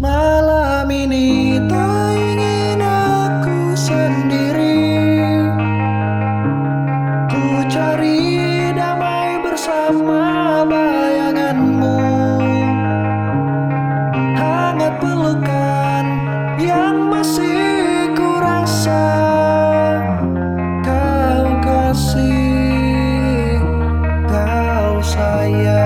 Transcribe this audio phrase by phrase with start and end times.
[0.00, 4.96] Malam ini tak ingin aku sendiri.
[7.28, 12.00] Ku cari damai bersama bayanganmu.
[14.40, 16.04] Hangat pelukan
[16.56, 19.04] yang masih ku rasa.
[20.80, 23.60] Kau kasih,
[24.24, 25.79] kau sayang.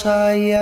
[0.00, 0.56] 沙哑